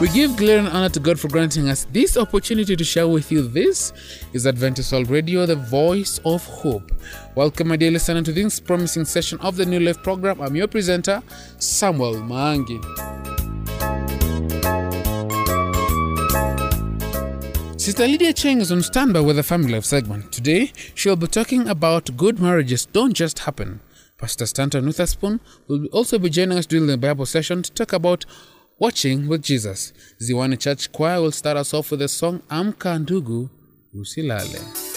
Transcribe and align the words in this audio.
We 0.00 0.08
give 0.10 0.36
glory 0.36 0.60
and 0.60 0.68
honor 0.68 0.90
to 0.90 1.00
God 1.00 1.18
for 1.18 1.26
granting 1.26 1.68
us 1.68 1.84
this 1.90 2.16
opportunity 2.16 2.76
to 2.76 2.84
share 2.84 3.08
with 3.08 3.32
you. 3.32 3.42
This 3.42 3.92
is 4.32 4.46
Adventist 4.46 4.92
World 4.92 5.10
Radio, 5.10 5.44
the 5.44 5.56
voice 5.56 6.20
of 6.24 6.46
hope. 6.46 6.92
Welcome, 7.34 7.66
my 7.66 7.74
dear 7.74 7.90
listener, 7.90 8.22
to 8.22 8.30
this 8.30 8.60
promising 8.60 9.04
session 9.04 9.40
of 9.40 9.56
the 9.56 9.66
New 9.66 9.80
Life 9.80 10.00
program. 10.04 10.40
I'm 10.40 10.54
your 10.54 10.68
presenter, 10.68 11.20
Samuel 11.58 12.14
Maangi. 12.14 12.78
Sister 17.80 18.06
Lydia 18.06 18.32
Cheng 18.32 18.60
is 18.60 18.70
on 18.70 18.82
standby 18.82 19.18
with 19.18 19.34
the 19.34 19.42
Family 19.42 19.72
Life 19.72 19.84
segment. 19.84 20.30
Today, 20.30 20.70
she'll 20.94 21.16
be 21.16 21.26
talking 21.26 21.66
about 21.66 22.16
good 22.16 22.38
marriages 22.38 22.86
don't 22.86 23.14
just 23.14 23.40
happen. 23.40 23.80
Pastor 24.16 24.46
Stanton 24.46 24.86
Witherspoon 24.86 25.40
will 25.66 25.86
also 25.86 26.20
be 26.20 26.30
joining 26.30 26.56
us 26.56 26.66
during 26.66 26.86
the 26.86 26.96
Bible 26.96 27.26
session 27.26 27.64
to 27.64 27.72
talk 27.72 27.92
about 27.92 28.26
watching 28.78 29.28
with 29.28 29.42
Jesus. 29.42 29.92
Ziwani 30.20 30.58
Church 30.58 30.90
Choir 30.92 31.20
will 31.20 31.32
start 31.32 31.56
us 31.56 31.74
off 31.74 31.90
with 31.90 32.00
the 32.00 32.08
song 32.08 32.40
Amka 32.48 32.98
Ndugu 32.98 33.48
Usilale. 33.94 34.87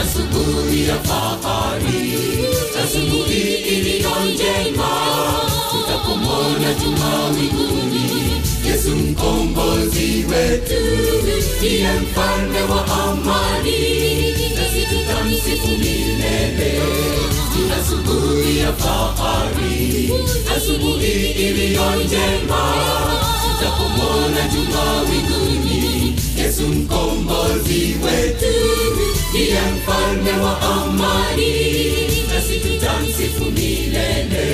Asubuhi 0.00 0.88
ya 0.88 0.98
fahari, 1.00 2.12
asubuhi 2.84 3.54
iliyo 3.68 4.10
njema. 4.34 4.90
Tutapomwona 5.70 6.74
juma 6.74 7.30
mbinguni. 7.32 8.10
Yesu 8.66 8.90
mkombozi 8.90 10.24
wetu 10.30 10.74
ndiye 11.58 11.88
mfalme 11.92 12.60
wa 12.62 12.86
amani. 12.86 13.80
Nasi 14.56 14.86
tutamsifu 14.90 15.68
milele. 15.68 16.82
Asubuhi 17.80 18.58
ya 18.58 18.72
fahari 18.72 20.10
asubuhi 20.56 21.30
iliyo 21.30 21.94
njema. 22.04 22.62
Tutapomwona 23.42 24.48
juma 24.52 25.02
mbinguni. 25.02 26.14
Yesu 26.38 26.62
mkombozi 26.62 27.96
wetu 28.04 28.46
ndiye 29.32 29.60
mfalme 29.76 30.32
wa 30.44 30.60
amani 30.60 31.52
nasi 32.28 32.60
tutamsifu 32.60 33.44
milele 33.44 34.46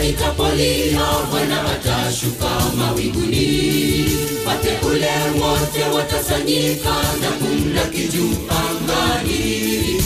parapanda 0.00 0.04
itapolia 0.04 1.00
bwana 1.30 1.60
atashuka 1.72 2.48
mawinguni. 2.76 4.06
Wateule 4.46 5.10
wote 5.40 5.82
watasanyika 5.96 6.94
na 7.20 7.30
kumlaki 7.30 8.08
juu 8.08 8.32
angani. 8.48 10.02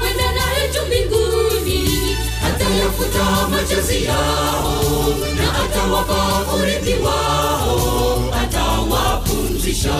Kwenda 0.00 0.32
naye 0.34 0.68
juu 0.72 0.86
mbinguni 0.86 2.16
atayafuta 2.46 3.48
machozi 3.50 4.04
yao 4.04 5.14
na 5.36 5.64
atawapa 5.64 6.54
urithi 6.54 6.94
wao 6.94 8.34
atawapumzisha. 8.42 9.94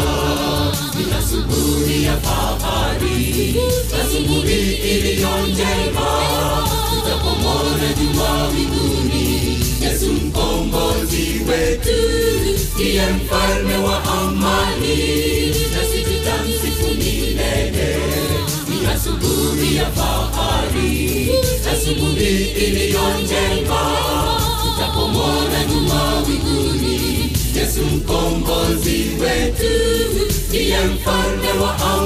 Ni 0.98 1.12
asubuhi 1.19 2.04
ya 2.04 2.16
fahari 2.16 3.56
asubuhi 4.03 4.72
iliyo 4.74 5.28
njema 5.47 6.53
tutapomwona 7.02 7.92
juma 8.00 8.50
mbinguni 8.52 9.58
yesu 9.82 10.12
mkombozi 10.12 11.40
wetu 11.48 12.00
ndiye 12.74 13.02
mfalme 13.06 13.76
wa 13.76 14.04
amani 14.04 14.96
nasi 15.72 15.98
tutamsifu 16.04 16.86
milele 16.98 17.96
ni 18.68 18.86
asubuhi 18.86 19.76
ya 19.76 19.86
fahari 19.91 21.30
asubuhi 21.72 22.44
iliyo 22.66 23.00
njema 23.24 23.96
tutapomwona 24.62 25.64
juma 25.70 26.20
mbinguni 26.20 27.32
yesu 27.56 27.80
mkombozi 27.82 29.04
wetu 29.20 29.72
ndiye 30.48 30.78
mfalme 30.80 31.62
wa 31.62 31.76
amani 31.78 32.01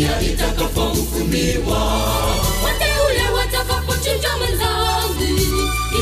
dunia 0.00 0.20
itakapohukumiwa. 0.20 1.82
Wateule 2.64 3.30
watakapochinja 3.36 4.28
mwenzangu 4.38 5.40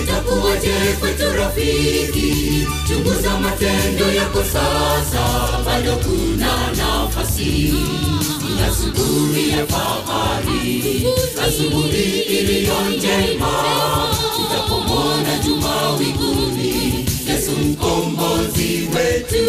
itakuwaje 0.03 0.73
kwetu 1.01 1.33
rafiki? 1.33 2.67
Chunguza 2.89 3.39
matendo 3.39 4.13
yako 4.13 4.39
sasa 4.45 5.59
bado 5.67 5.97
kuna 5.97 6.71
nafasi. 6.71 7.75
Asubuhi 8.69 9.51
ya 9.51 9.67
fahari 9.67 11.07
asubuhi 11.49 12.21
iliyo 12.21 12.75
njema. 12.97 13.53
Tutapomwona 14.37 15.39
juma 15.45 15.91
wiguni, 15.91 17.05
yesu 17.29 17.51
mkombozi 17.51 18.89
wetu 18.97 19.45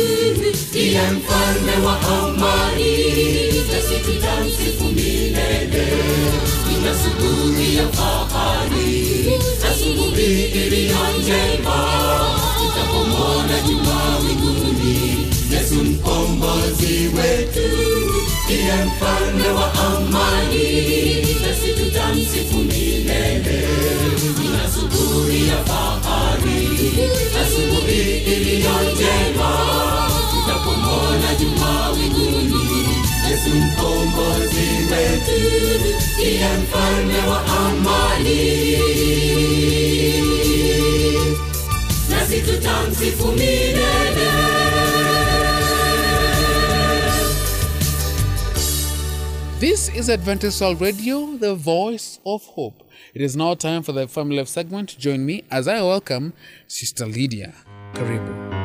ndiye 0.71 1.01
mfalme 1.01 1.85
wa 1.85 1.99
amani 2.01 3.48
nasi 4.59 4.83
milele. 4.95 5.87
Asubuhi 6.91 7.75
ya 7.77 7.87
fahari. 7.87 9.39
Asubuhi 9.71 10.43
iliyo 10.43 10.97
njema. 11.19 11.77
Tutapomwona 12.59 13.59
juma 13.67 14.17
winguni 14.23 15.27
yesu 15.53 15.75
mkombozi 15.75 17.09
wetu 17.17 17.69
ndiye 18.45 18.73
mfalme 18.85 19.47
wa 19.49 19.73
amani. 19.73 20.67
Nasi 21.47 21.73
tutamsifu 21.83 22.57
milele. 22.57 23.67
Asubuhi 24.65 25.47
ya 25.47 25.63
fahari. 25.63 26.69
Asubuhi 27.41 28.17
iliyo 28.33 28.88
mfalme 36.69 37.17
wa 37.29 37.45
amani. 37.45 38.77
Nasi 42.09 42.41
tutamsifu 42.41 43.27
milele. 43.27 44.29
This 49.59 49.89
is 49.89 50.09
Adventist 50.09 50.61
World 50.61 50.81
Radio, 50.81 51.37
the 51.37 51.53
voice 51.53 52.19
of 52.25 52.45
hope. 52.45 52.83
It 53.13 53.21
is 53.21 53.35
now 53.35 53.55
time 53.55 53.83
for 53.83 53.93
the 53.93 54.07
family 54.07 54.37
life 54.37 54.47
segment. 54.47 54.97
Join 54.97 55.25
me 55.25 55.43
as 55.51 55.67
I 55.67 55.81
welcome 55.81 56.31
Sister 56.67 57.05
Lydia. 57.05 57.53
Karibu. 57.93 58.58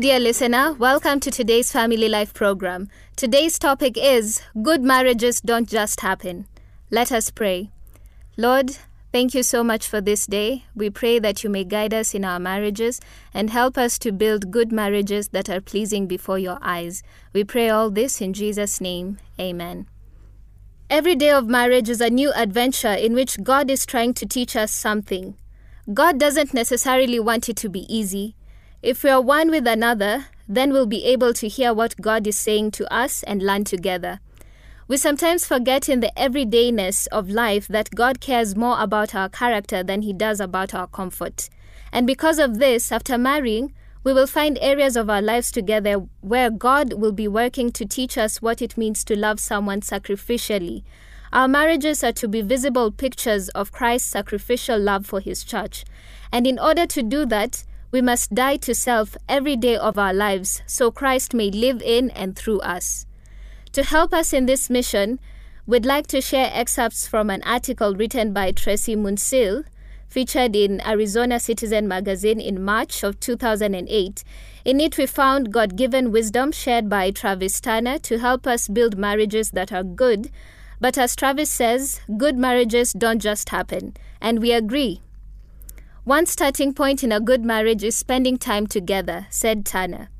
Dear 0.00 0.18
listener. 0.18 0.72
Welcome 0.72 1.20
to 1.20 1.30
today's 1.30 1.70
Family 1.70 2.08
Life 2.08 2.34
program. 2.34 2.88
Today's 3.14 3.60
topic 3.60 3.96
is 3.96 4.42
Good 4.60 4.82
Marriages 4.82 5.40
Don't 5.40 5.68
Just 5.68 6.00
Happen. 6.00 6.46
Let 6.90 7.12
us 7.12 7.30
pray. 7.30 7.70
Lord, 8.36 8.76
thank 9.12 9.34
you 9.34 9.44
so 9.44 9.62
much 9.62 9.86
for 9.86 10.00
this 10.00 10.26
day. 10.26 10.64
We 10.74 10.90
pray 10.90 11.20
that 11.20 11.44
you 11.44 11.48
may 11.48 11.62
guide 11.62 11.94
us 11.94 12.12
in 12.12 12.24
our 12.24 12.40
marriages 12.40 13.00
and 13.32 13.50
help 13.50 13.78
us 13.78 13.96
to 14.00 14.10
build 14.10 14.50
good 14.50 14.72
marriages 14.72 15.28
that 15.28 15.48
are 15.48 15.60
pleasing 15.60 16.08
before 16.08 16.40
your 16.40 16.58
eyes. 16.60 17.04
We 17.32 17.44
pray 17.44 17.70
all 17.70 17.88
this 17.88 18.20
in 18.20 18.32
Jesus' 18.32 18.80
name. 18.80 19.18
Amen. 19.38 19.86
Every 20.90 21.14
day 21.14 21.30
of 21.30 21.46
marriage 21.46 21.88
is 21.88 22.00
a 22.00 22.10
new 22.10 22.32
adventure 22.32 22.94
in 22.94 23.14
which 23.14 23.44
God 23.44 23.70
is 23.70 23.86
trying 23.86 24.14
to 24.14 24.26
teach 24.26 24.56
us 24.56 24.72
something. 24.72 25.36
God 25.92 26.18
doesn't 26.18 26.52
necessarily 26.52 27.20
want 27.20 27.48
it 27.48 27.56
to 27.58 27.68
be 27.68 27.86
easy. 27.88 28.34
If 28.84 29.02
we 29.02 29.08
are 29.08 29.20
one 29.22 29.50
with 29.50 29.66
another, 29.66 30.26
then 30.46 30.70
we'll 30.70 30.84
be 30.84 31.06
able 31.06 31.32
to 31.32 31.48
hear 31.48 31.72
what 31.72 31.98
God 32.02 32.26
is 32.26 32.36
saying 32.36 32.72
to 32.72 32.92
us 32.92 33.22
and 33.22 33.42
learn 33.42 33.64
together. 33.64 34.20
We 34.88 34.98
sometimes 34.98 35.46
forget 35.46 35.88
in 35.88 36.00
the 36.00 36.12
everydayness 36.18 37.08
of 37.08 37.30
life 37.30 37.66
that 37.68 37.94
God 37.94 38.20
cares 38.20 38.54
more 38.54 38.78
about 38.78 39.14
our 39.14 39.30
character 39.30 39.82
than 39.82 40.02
he 40.02 40.12
does 40.12 40.38
about 40.38 40.74
our 40.74 40.86
comfort. 40.86 41.48
And 41.94 42.06
because 42.06 42.38
of 42.38 42.58
this, 42.58 42.92
after 42.92 43.16
marrying, 43.16 43.72
we 44.04 44.12
will 44.12 44.26
find 44.26 44.58
areas 44.60 44.98
of 44.98 45.08
our 45.08 45.22
lives 45.22 45.50
together 45.50 46.06
where 46.20 46.50
God 46.50 46.92
will 46.92 47.12
be 47.12 47.26
working 47.26 47.72
to 47.72 47.86
teach 47.86 48.18
us 48.18 48.42
what 48.42 48.60
it 48.60 48.76
means 48.76 49.02
to 49.04 49.16
love 49.18 49.40
someone 49.40 49.80
sacrificially. 49.80 50.82
Our 51.32 51.48
marriages 51.48 52.04
are 52.04 52.12
to 52.12 52.28
be 52.28 52.42
visible 52.42 52.90
pictures 52.92 53.48
of 53.48 53.72
Christ's 53.72 54.10
sacrificial 54.10 54.78
love 54.78 55.06
for 55.06 55.20
his 55.20 55.42
church. 55.42 55.86
And 56.30 56.46
in 56.46 56.58
order 56.58 56.84
to 56.84 57.02
do 57.02 57.24
that, 57.24 57.64
we 57.94 58.02
must 58.02 58.34
die 58.34 58.56
to 58.56 58.74
self 58.74 59.16
every 59.28 59.54
day 59.54 59.76
of 59.76 59.96
our 59.96 60.12
lives 60.12 60.62
so 60.66 60.90
Christ 60.90 61.32
may 61.32 61.48
live 61.48 61.80
in 61.80 62.10
and 62.10 62.34
through 62.34 62.58
us. 62.58 63.06
To 63.70 63.84
help 63.84 64.12
us 64.12 64.32
in 64.32 64.46
this 64.46 64.68
mission, 64.68 65.20
we'd 65.64 65.86
like 65.86 66.08
to 66.08 66.20
share 66.20 66.50
excerpts 66.52 67.06
from 67.06 67.30
an 67.30 67.40
article 67.44 67.94
written 67.94 68.32
by 68.32 68.50
Tracy 68.50 68.96
Munsil, 68.96 69.62
featured 70.08 70.56
in 70.56 70.84
Arizona 70.84 71.38
Citizen 71.38 71.86
magazine 71.86 72.40
in 72.40 72.64
March 72.64 73.04
of 73.04 73.20
2008. 73.20 74.24
In 74.64 74.80
it, 74.80 74.98
we 74.98 75.06
found 75.06 75.52
God 75.52 75.76
given 75.76 76.10
wisdom 76.10 76.50
shared 76.50 76.88
by 76.88 77.12
Travis 77.12 77.60
Turner 77.60 78.00
to 78.00 78.18
help 78.18 78.44
us 78.44 78.66
build 78.66 78.98
marriages 78.98 79.52
that 79.52 79.72
are 79.72 79.84
good. 79.84 80.32
But 80.80 80.98
as 80.98 81.14
Travis 81.14 81.52
says, 81.52 82.00
good 82.18 82.36
marriages 82.36 82.92
don't 82.92 83.20
just 83.20 83.50
happen, 83.50 83.94
and 84.20 84.40
we 84.40 84.50
agree. 84.50 85.00
One 86.04 86.26
starting 86.26 86.74
point 86.74 87.02
in 87.02 87.12
a 87.12 87.18
good 87.18 87.46
marriage 87.46 87.82
is 87.82 87.96
spending 87.96 88.36
time 88.36 88.66
together, 88.66 89.26
said 89.30 89.64
Turner. 89.64 90.10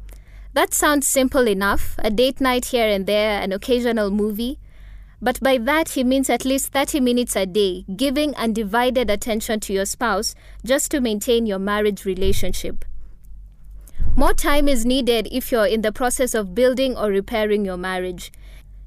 That 0.55 0.73
sounds 0.73 1.07
simple 1.07 1.47
enough 1.47 1.97
a 1.99 2.11
date 2.11 2.41
night 2.41 2.67
here 2.67 2.89
and 2.89 3.07
there, 3.07 3.39
an 3.43 3.53
occasional 3.53 4.11
movie. 4.11 4.59
But 5.21 5.41
by 5.41 5.59
that, 5.59 5.91
he 5.91 6.03
means 6.03 6.31
at 6.31 6.47
least 6.47 6.73
30 6.73 7.01
minutes 7.01 7.37
a 7.37 7.45
day, 7.45 7.85
giving 7.95 8.35
undivided 8.37 9.11
attention 9.11 9.61
to 9.61 9.75
your 9.75 9.85
spouse 9.85 10.35
just 10.65 10.91
to 10.93 11.03
maintain 11.03 11.45
your 11.45 11.59
marriage 11.59 12.07
relationship. 12.07 12.87
More 14.17 14.33
time 14.33 14.69
is 14.69 14.87
needed 14.87 15.29
if 15.31 15.53
you're 15.53 15.67
in 15.67 15.83
the 15.83 15.93
process 15.93 16.33
of 16.33 16.55
building 16.55 16.97
or 16.97 17.09
repairing 17.09 17.67
your 17.67 17.77
marriage. 17.77 18.33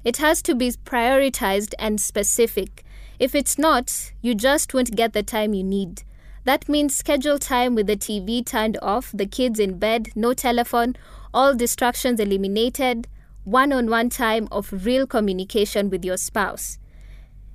It 0.02 0.16
has 0.16 0.42
to 0.42 0.54
be 0.56 0.72
prioritized 0.72 1.74
and 1.78 2.00
specific. 2.00 2.82
If 3.20 3.36
it's 3.36 3.56
not, 3.56 4.10
you 4.20 4.34
just 4.34 4.74
won't 4.74 4.96
get 4.96 5.12
the 5.12 5.22
time 5.22 5.54
you 5.54 5.62
need. 5.62 6.02
That 6.48 6.66
means 6.66 6.96
schedule 6.96 7.38
time 7.38 7.74
with 7.74 7.88
the 7.88 7.96
TV 7.98 8.42
turned 8.42 8.78
off, 8.80 9.10
the 9.12 9.26
kids 9.26 9.60
in 9.60 9.78
bed, 9.78 10.08
no 10.14 10.32
telephone, 10.32 10.96
all 11.34 11.54
distractions 11.54 12.18
eliminated, 12.18 13.06
one 13.44 13.70
on 13.70 13.90
one 13.90 14.08
time 14.08 14.48
of 14.50 14.86
real 14.86 15.06
communication 15.06 15.90
with 15.90 16.06
your 16.06 16.16
spouse. 16.16 16.78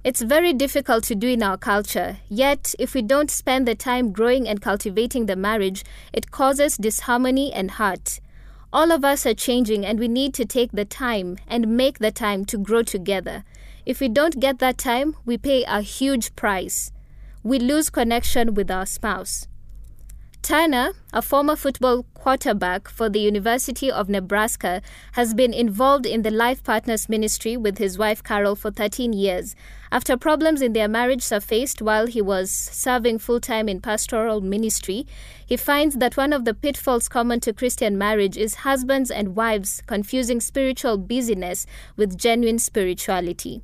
It's 0.03 0.21
very 0.21 0.53
difficult 0.53 1.05
to 1.05 1.15
do 1.15 1.27
in 1.27 1.41
our 1.41 1.57
culture, 1.57 2.17
yet, 2.29 2.75
if 2.77 2.93
we 2.93 3.01
don't 3.01 3.31
spend 3.31 3.67
the 3.67 3.73
time 3.73 4.11
growing 4.11 4.47
and 4.47 4.61
cultivating 4.61 5.25
the 5.25 5.35
marriage, 5.35 5.83
it 6.13 6.29
causes 6.29 6.77
disharmony 6.77 7.51
and 7.51 7.71
hurt. 7.71 8.19
All 8.71 8.91
of 8.91 9.03
us 9.03 9.25
are 9.25 9.33
changing, 9.33 9.87
and 9.87 9.97
we 9.97 10.07
need 10.07 10.35
to 10.35 10.45
take 10.45 10.71
the 10.71 10.85
time 10.85 11.39
and 11.47 11.75
make 11.75 11.97
the 11.97 12.11
time 12.11 12.45
to 12.45 12.59
grow 12.59 12.83
together. 12.83 13.43
If 13.87 13.99
we 13.99 14.07
don't 14.07 14.39
get 14.39 14.59
that 14.59 14.77
time, 14.77 15.15
we 15.25 15.39
pay 15.39 15.63
a 15.63 15.81
huge 15.81 16.35
price 16.35 16.91
we 17.43 17.59
lose 17.59 17.89
connection 17.89 18.53
with 18.53 18.71
our 18.71 18.85
spouse. 18.85 19.47
Turner, 20.43 20.91
a 21.13 21.21
former 21.21 21.55
football 21.55 22.03
quarterback 22.13 22.89
for 22.89 23.07
the 23.07 23.21
University 23.21 23.89
of 23.89 24.09
Nebraska, 24.09 24.81
has 25.13 25.33
been 25.33 25.53
involved 25.53 26.05
in 26.05 26.23
the 26.23 26.31
Life 26.31 26.61
Partners 26.65 27.07
ministry 27.07 27.55
with 27.55 27.77
his 27.77 27.97
wife 27.97 28.21
Carol 28.21 28.57
for 28.57 28.69
13 28.69 29.13
years. 29.13 29.55
After 29.89 30.17
problems 30.17 30.61
in 30.61 30.73
their 30.73 30.89
marriage 30.89 31.21
surfaced 31.21 31.81
while 31.81 32.07
he 32.07 32.21
was 32.21 32.51
serving 32.51 33.19
full 33.19 33.39
time 33.39 33.69
in 33.69 33.79
pastoral 33.79 34.41
ministry, 34.41 35.07
he 35.45 35.55
finds 35.55 35.95
that 35.95 36.17
one 36.17 36.33
of 36.33 36.43
the 36.43 36.53
pitfalls 36.53 37.07
common 37.07 37.39
to 37.39 37.53
Christian 37.53 37.97
marriage 37.97 38.35
is 38.35 38.55
husbands 38.67 39.09
and 39.09 39.37
wives 39.37 39.81
confusing 39.85 40.41
spiritual 40.41 40.97
busyness 40.97 41.65
with 41.95 42.17
genuine 42.17 42.59
spirituality. 42.59 43.61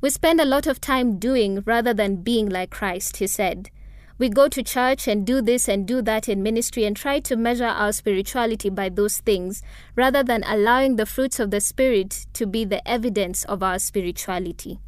We 0.00 0.10
spend 0.10 0.40
a 0.40 0.44
lot 0.44 0.68
of 0.68 0.80
time 0.80 1.18
doing 1.18 1.62
rather 1.66 1.92
than 1.92 2.22
being 2.22 2.48
like 2.48 2.70
Christ, 2.70 3.16
he 3.16 3.26
said. 3.26 3.70
We 4.16 4.28
go 4.28 4.48
to 4.48 4.62
church 4.62 5.08
and 5.08 5.26
do 5.26 5.42
this 5.42 5.68
and 5.68 5.86
do 5.86 6.02
that 6.02 6.28
in 6.28 6.42
ministry 6.42 6.84
and 6.84 6.96
try 6.96 7.20
to 7.20 7.36
measure 7.36 7.66
our 7.66 7.92
spirituality 7.92 8.68
by 8.68 8.88
those 8.88 9.18
things 9.18 9.62
rather 9.96 10.22
than 10.22 10.44
allowing 10.44 10.96
the 10.96 11.06
fruits 11.06 11.40
of 11.40 11.50
the 11.50 11.60
Spirit 11.60 12.26
to 12.32 12.46
be 12.46 12.64
the 12.64 12.86
evidence 12.88 13.44
of 13.44 13.62
our 13.62 13.78
spirituality. 13.78 14.78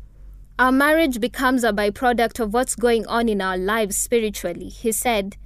Our 0.58 0.72
marriage 0.72 1.20
becomes 1.20 1.64
a 1.64 1.72
byproduct 1.72 2.38
of 2.38 2.52
what's 2.52 2.74
going 2.74 3.06
on 3.06 3.28
in 3.28 3.40
our 3.40 3.56
lives 3.56 3.96
spiritually. 3.96 4.68
He 4.68 4.92
said, 4.92 5.36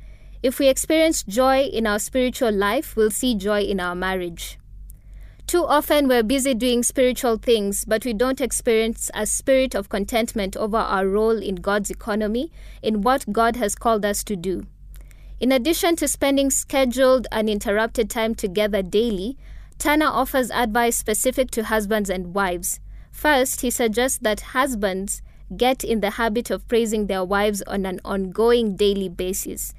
If 0.42 0.58
we 0.58 0.68
experience 0.68 1.22
joy 1.22 1.62
in 1.62 1.86
our 1.86 1.98
spiritual 1.98 2.52
life, 2.52 2.96
we'll 2.96 3.10
see 3.10 3.34
joy 3.34 3.60
in 3.60 3.80
our 3.80 3.94
marriage. 3.94 4.58
Too 5.46 5.64
often 5.64 6.08
we're 6.08 6.22
busy 6.22 6.54
doing 6.54 6.82
spiritual 6.82 7.36
things, 7.36 7.84
but 7.84 8.04
we 8.04 8.14
don't 8.14 8.40
experience 8.40 9.10
a 9.12 9.26
spirit 9.26 9.74
of 9.74 9.90
contentment 9.90 10.56
over 10.56 10.78
our 10.78 11.06
role 11.06 11.36
in 11.40 11.56
God's 11.56 11.90
economy, 11.90 12.50
in 12.82 13.02
what 13.02 13.30
God 13.30 13.56
has 13.56 13.74
called 13.74 14.04
us 14.06 14.24
to 14.24 14.36
do. 14.36 14.66
In 15.40 15.52
addition 15.52 15.96
to 15.96 16.08
spending 16.08 16.50
scheduled, 16.50 17.26
and 17.30 17.50
interrupted 17.50 18.08
time 18.08 18.34
together 18.34 18.82
daily, 18.82 19.36
Turner 19.78 20.06
offers 20.06 20.50
advice 20.50 20.96
specific 20.96 21.50
to 21.50 21.64
husbands 21.64 22.08
and 22.08 22.32
wives. 22.34 22.80
First, 23.12 23.60
he 23.60 23.70
suggests 23.70 24.18
that 24.22 24.40
husbands 24.40 25.20
get 25.54 25.84
in 25.84 26.00
the 26.00 26.12
habit 26.12 26.50
of 26.50 26.66
praising 26.68 27.06
their 27.06 27.22
wives 27.22 27.60
on 27.66 27.84
an 27.84 28.00
ongoing 28.02 28.76
daily 28.76 29.10
basis. 29.10 29.74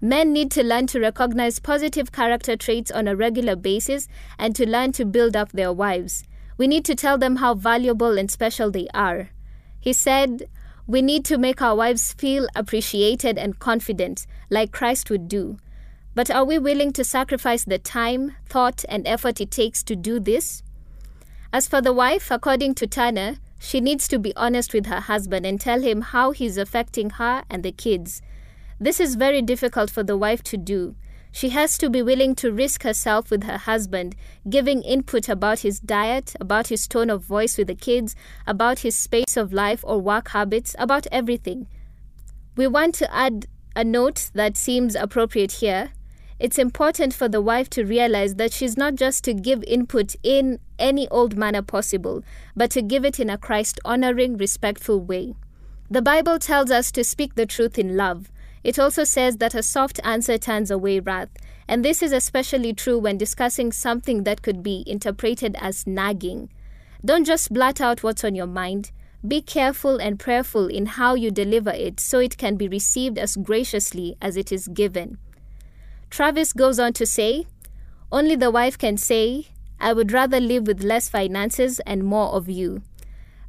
Men 0.00 0.32
need 0.32 0.50
to 0.52 0.64
learn 0.64 0.86
to 0.88 1.00
recognize 1.00 1.58
positive 1.58 2.10
character 2.10 2.56
traits 2.56 2.90
on 2.90 3.06
a 3.06 3.14
regular 3.14 3.54
basis 3.54 4.08
and 4.38 4.56
to 4.56 4.66
learn 4.66 4.92
to 4.92 5.04
build 5.04 5.36
up 5.36 5.52
their 5.52 5.72
wives. 5.72 6.24
We 6.56 6.66
need 6.66 6.84
to 6.86 6.94
tell 6.94 7.18
them 7.18 7.36
how 7.36 7.54
valuable 7.54 8.18
and 8.18 8.30
special 8.30 8.70
they 8.70 8.88
are. 8.94 9.30
He 9.78 9.92
said, 9.92 10.48
We 10.86 11.02
need 11.02 11.24
to 11.26 11.38
make 11.38 11.60
our 11.60 11.76
wives 11.76 12.14
feel 12.14 12.46
appreciated 12.54 13.36
and 13.38 13.58
confident, 13.58 14.26
like 14.48 14.72
Christ 14.72 15.10
would 15.10 15.28
do. 15.28 15.58
But 16.14 16.30
are 16.30 16.44
we 16.44 16.58
willing 16.58 16.92
to 16.94 17.04
sacrifice 17.04 17.64
the 17.64 17.78
time, 17.78 18.34
thought, 18.48 18.84
and 18.88 19.06
effort 19.06 19.40
it 19.40 19.50
takes 19.50 19.82
to 19.84 19.96
do 19.96 20.18
this? 20.18 20.62
As 21.52 21.68
for 21.68 21.80
the 21.80 21.92
wife, 21.92 22.30
according 22.30 22.74
to 22.76 22.86
Turner, 22.86 23.36
she 23.58 23.80
needs 23.80 24.08
to 24.08 24.18
be 24.18 24.34
honest 24.34 24.72
with 24.72 24.86
her 24.86 25.00
husband 25.00 25.44
and 25.44 25.60
tell 25.60 25.82
him 25.82 26.00
how 26.00 26.30
he's 26.30 26.56
affecting 26.56 27.10
her 27.10 27.44
and 27.50 27.62
the 27.62 27.72
kids. 27.72 28.22
This 28.82 28.98
is 28.98 29.14
very 29.14 29.42
difficult 29.42 29.90
for 29.90 30.02
the 30.02 30.16
wife 30.16 30.42
to 30.44 30.56
do. 30.56 30.94
She 31.32 31.50
has 31.50 31.76
to 31.76 31.90
be 31.90 32.00
willing 32.00 32.34
to 32.36 32.50
risk 32.50 32.82
herself 32.82 33.30
with 33.30 33.44
her 33.44 33.58
husband, 33.58 34.16
giving 34.48 34.82
input 34.82 35.28
about 35.28 35.58
his 35.58 35.78
diet, 35.80 36.34
about 36.40 36.68
his 36.68 36.88
tone 36.88 37.10
of 37.10 37.22
voice 37.22 37.58
with 37.58 37.66
the 37.66 37.74
kids, 37.74 38.16
about 38.46 38.78
his 38.78 38.96
space 38.96 39.36
of 39.36 39.52
life 39.52 39.84
or 39.86 40.00
work 40.00 40.28
habits, 40.28 40.74
about 40.78 41.06
everything. 41.12 41.66
We 42.56 42.66
want 42.66 42.94
to 42.96 43.14
add 43.14 43.46
a 43.76 43.84
note 43.84 44.30
that 44.32 44.56
seems 44.56 44.94
appropriate 44.94 45.52
here. 45.52 45.90
It's 46.38 46.58
important 46.58 47.12
for 47.12 47.28
the 47.28 47.42
wife 47.42 47.68
to 47.70 47.84
realize 47.84 48.36
that 48.36 48.50
she's 48.50 48.78
not 48.78 48.94
just 48.94 49.24
to 49.24 49.34
give 49.34 49.62
input 49.64 50.16
in 50.22 50.58
any 50.78 51.06
old 51.08 51.36
manner 51.36 51.60
possible, 51.60 52.24
but 52.56 52.70
to 52.70 52.80
give 52.80 53.04
it 53.04 53.20
in 53.20 53.28
a 53.28 53.36
Christ 53.36 53.78
honoring, 53.84 54.38
respectful 54.38 55.00
way. 55.00 55.34
The 55.90 56.00
Bible 56.00 56.38
tells 56.38 56.70
us 56.70 56.90
to 56.92 57.04
speak 57.04 57.34
the 57.34 57.44
truth 57.44 57.78
in 57.78 57.94
love. 57.94 58.32
It 58.62 58.78
also 58.78 59.04
says 59.04 59.38
that 59.38 59.54
a 59.54 59.62
soft 59.62 60.00
answer 60.04 60.36
turns 60.36 60.70
away 60.70 61.00
wrath, 61.00 61.30
and 61.66 61.84
this 61.84 62.02
is 62.02 62.12
especially 62.12 62.74
true 62.74 62.98
when 62.98 63.16
discussing 63.16 63.72
something 63.72 64.24
that 64.24 64.42
could 64.42 64.62
be 64.62 64.84
interpreted 64.86 65.56
as 65.60 65.86
nagging. 65.86 66.50
Don't 67.04 67.24
just 67.24 67.52
blurt 67.52 67.80
out 67.80 68.02
what's 68.02 68.24
on 68.24 68.34
your 68.34 68.46
mind. 68.46 68.92
Be 69.26 69.40
careful 69.40 69.96
and 69.96 70.18
prayerful 70.18 70.66
in 70.66 70.86
how 70.86 71.14
you 71.14 71.30
deliver 71.30 71.70
it 71.70 72.00
so 72.00 72.18
it 72.18 72.36
can 72.36 72.56
be 72.56 72.68
received 72.68 73.18
as 73.18 73.36
graciously 73.36 74.16
as 74.20 74.36
it 74.36 74.52
is 74.52 74.68
given. 74.68 75.18
Travis 76.10 76.52
goes 76.52 76.78
on 76.78 76.92
to 76.94 77.06
say, 77.06 77.46
Only 78.12 78.36
the 78.36 78.50
wife 78.50 78.76
can 78.76 78.96
say, 78.96 79.48
I 79.78 79.94
would 79.94 80.12
rather 80.12 80.40
live 80.40 80.66
with 80.66 80.82
less 80.82 81.08
finances 81.08 81.80
and 81.86 82.04
more 82.04 82.28
of 82.32 82.48
you. 82.48 82.82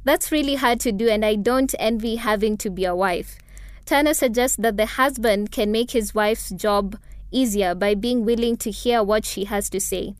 That's 0.04 0.32
really 0.32 0.54
hard 0.54 0.80
to 0.80 0.92
do, 0.92 1.08
and 1.08 1.24
I 1.24 1.34
don't 1.34 1.74
envy 1.78 2.16
having 2.16 2.56
to 2.58 2.70
be 2.70 2.84
a 2.84 2.96
wife. 2.96 3.38
Turner 3.84 4.14
suggests 4.14 4.56
that 4.58 4.76
the 4.76 4.86
husband 4.86 5.50
can 5.50 5.72
make 5.72 5.90
his 5.90 6.14
wife's 6.14 6.50
job 6.50 6.96
easier 7.30 7.74
by 7.74 7.94
being 7.94 8.24
willing 8.24 8.56
to 8.58 8.70
hear 8.70 9.02
what 9.02 9.24
she 9.24 9.44
has 9.44 9.68
to 9.70 9.80
say. 9.80 10.14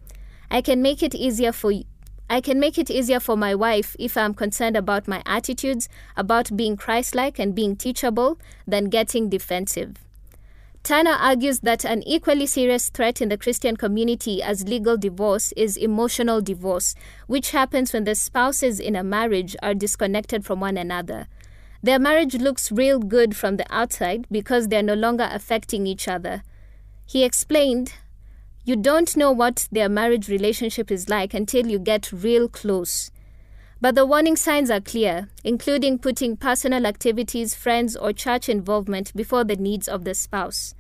I 0.51 0.61
can 0.61 0.83
make 0.83 1.03
it 1.03 1.15
easier 1.15 1.53
for 1.53 1.71
you. 1.71 1.85
I 2.29 2.41
can 2.41 2.59
make 2.59 2.79
it 2.79 2.91
easier 2.91 3.21
for 3.21 3.37
my 3.37 3.55
wife 3.55 3.95
if 3.99 4.17
I'm 4.17 4.33
concerned 4.33 4.77
about 4.77 5.07
my 5.07 5.23
attitudes, 5.27 5.89
about 6.17 6.57
being 6.57 6.77
Christ-like 6.77 7.39
and 7.39 7.55
being 7.55 7.77
teachable, 7.77 8.39
than 8.67 8.89
getting 8.89 9.29
defensive. 9.29 9.97
Turner 10.83 11.13
argues 11.13 11.61
that 11.61 11.85
an 11.85 12.03
equally 12.03 12.47
serious 12.47 12.89
threat 12.89 13.21
in 13.21 13.29
the 13.29 13.37
Christian 13.37 13.77
community 13.77 14.43
as 14.43 14.67
legal 14.67 14.97
divorce 14.97 15.53
is 15.53 15.77
emotional 15.77 16.41
divorce, 16.41 16.95
which 17.27 17.53
happens 17.53 17.93
when 17.93 18.05
the 18.05 18.15
spouses 18.15 18.81
in 18.81 18.97
a 18.97 19.05
marriage 19.05 19.55
are 19.63 19.75
disconnected 19.75 20.45
from 20.45 20.59
one 20.59 20.77
another. 20.77 21.29
Their 21.85 21.99
marriage 21.99 22.35
looks 22.35 22.71
real 22.71 23.01
good 23.01 23.35
from 23.35 23.57
the 23.57 23.67
outside 23.69 24.27
because 24.31 24.69
they're 24.69 24.85
no 24.85 24.95
longer 24.95 25.29
affecting 25.31 25.87
each 25.87 26.07
other. 26.07 26.45
He 27.07 27.25
explained, 27.25 27.93
You 28.65 28.77
don't 28.77 29.17
know 29.17 29.33
what 29.33 29.69
their 29.73 29.89
marriage 29.89 30.29
relationship 30.29 30.93
is 30.93 31.09
like 31.09 31.35
until 31.35 31.67
you 31.67 31.81
get 31.81 32.13
real 32.13 32.49
close. 32.49 33.11
But 33.81 33.97
the 33.97 34.07
warning 34.07 34.37
signs 34.37 34.71
are 34.71 34.81
clear, 34.81 35.29
including 35.43 35.99
putting 35.99 36.37
personal 36.37 36.87
activities, 36.87 37.57
friends, 37.57 37.97
or 37.97 38.13
church 38.13 38.49
involvement 38.49 39.13
before 39.17 39.43
the 39.43 39.57
needs 39.57 39.89
of 39.89 40.05
the 40.05 40.15
spouse. 40.15 40.77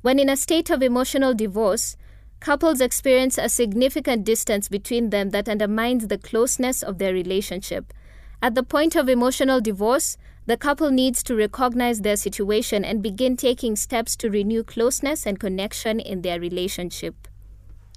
When 0.00 0.18
in 0.18 0.30
a 0.30 0.36
state 0.36 0.70
of 0.70 0.82
emotional 0.82 1.34
divorce, 1.34 1.98
couples 2.40 2.80
experience 2.80 3.36
a 3.36 3.50
significant 3.50 4.24
distance 4.24 4.70
between 4.70 5.10
them 5.10 5.28
that 5.30 5.48
undermines 5.48 6.06
the 6.06 6.16
closeness 6.16 6.82
of 6.82 6.96
their 6.96 7.12
relationship. 7.12 7.92
At 8.40 8.54
the 8.54 8.62
point 8.62 8.96
of 8.96 9.10
emotional 9.10 9.60
divorce, 9.60 10.16
the 10.48 10.56
couple 10.56 10.90
needs 10.90 11.22
to 11.22 11.36
recognize 11.36 12.00
their 12.00 12.16
situation 12.16 12.82
and 12.82 13.02
begin 13.02 13.36
taking 13.36 13.76
steps 13.76 14.16
to 14.16 14.30
renew 14.30 14.64
closeness 14.64 15.26
and 15.26 15.38
connection 15.38 16.00
in 16.00 16.22
their 16.22 16.40
relationship. 16.40 17.28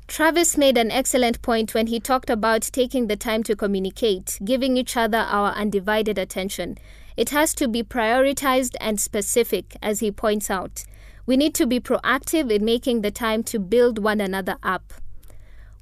Travis 0.05 0.57
made 0.57 0.77
an 0.77 0.91
excellent 0.91 1.41
point 1.41 1.73
when 1.73 1.87
he 1.87 1.97
talked 1.97 2.29
about 2.29 2.63
taking 2.63 3.07
the 3.07 3.15
time 3.15 3.41
to 3.43 3.55
communicate, 3.55 4.37
giving 4.43 4.75
each 4.75 4.97
other 4.97 5.19
our 5.19 5.53
undivided 5.53 6.17
attention. 6.17 6.77
It 7.15 7.29
has 7.29 7.53
to 7.53 7.69
be 7.69 7.83
prioritized 7.83 8.75
and 8.81 8.99
specific, 8.99 9.77
as 9.81 10.01
he 10.01 10.11
points 10.11 10.51
out. 10.51 10.83
We 11.25 11.37
need 11.37 11.55
to 11.55 11.65
be 11.65 11.79
proactive 11.79 12.51
in 12.51 12.65
making 12.65 12.99
the 12.99 13.11
time 13.11 13.43
to 13.43 13.59
build 13.59 13.97
one 13.97 14.19
another 14.19 14.57
up. 14.61 14.91